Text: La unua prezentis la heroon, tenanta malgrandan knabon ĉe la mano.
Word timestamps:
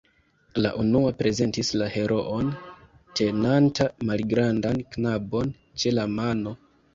La 0.65 0.69
unua 0.83 1.09
prezentis 1.17 1.69
la 1.81 1.89
heroon, 1.95 2.49
tenanta 3.19 3.87
malgrandan 4.11 4.81
knabon 4.97 5.53
ĉe 5.85 5.95
la 6.01 6.09
mano. 6.17 6.57